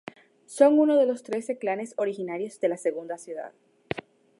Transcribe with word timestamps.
Son 0.47 0.79
uno 0.79 0.95
de 0.95 1.05
los 1.05 1.21
trece 1.21 1.59
clanes 1.59 1.93
originarios 1.97 2.59
de 2.59 2.69
la 2.69 2.77
Segunda 2.77 3.19
Ciudad. 3.19 3.51